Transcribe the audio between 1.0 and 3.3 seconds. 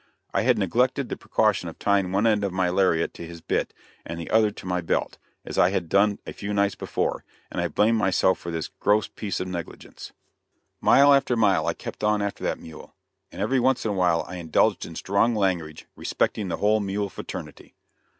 the precaution of tying one end of my lariat to